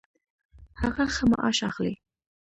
[0.81, 1.95] هغه ښه معاش اخلي